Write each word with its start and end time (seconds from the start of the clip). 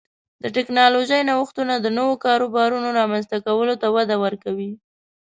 د 0.43 0.45
ټکنالوژۍ 0.55 1.21
نوښتونه 1.29 1.73
د 1.79 1.87
نوو 1.97 2.13
کاروبارونو 2.25 2.87
رامنځته 2.99 3.37
کولو 3.47 3.73
ته 3.81 3.87
وده 3.95 4.15
ورکوي. 4.25 4.71